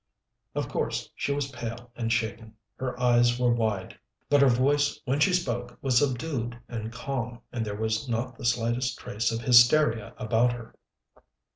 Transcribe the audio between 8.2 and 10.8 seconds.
the slightest trace of hysteria about her.